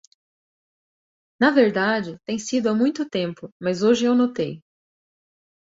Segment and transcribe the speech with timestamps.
[1.39, 4.63] Na verdade, tem sido há muito tempo, mas hoje eu notei.